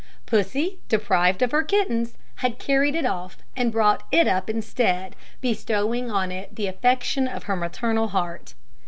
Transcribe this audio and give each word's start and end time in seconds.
Pussy, 0.25 0.79
deprived 0.89 1.43
of 1.43 1.51
her 1.51 1.61
kittens, 1.61 2.15
had 2.37 2.57
carried 2.57 2.95
it 2.95 3.05
off 3.05 3.37
and 3.55 3.71
brought 3.71 4.01
it 4.11 4.27
up 4.27 4.49
instead, 4.49 5.15
bestowing 5.41 6.09
on 6.09 6.31
it 6.31 6.55
the 6.55 6.65
affection 6.65 7.27
of 7.27 7.43
her 7.43 7.55
maternal 7.55 8.07
heart. 8.07 8.55